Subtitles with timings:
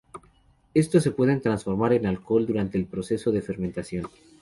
[0.73, 4.07] Estos se pueden transformar en alcohol durante el proceso de fermentación.